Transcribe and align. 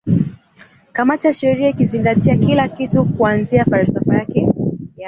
kamati 0.93 1.27
ya 1.27 1.33
sheria 1.33 1.69
ikizingatia 1.69 2.37
kila 2.37 2.67
kitu 2.67 3.05
kuanzia 3.05 3.65
falsafa 3.65 4.13
yake 4.15 4.41
ya 4.41 4.53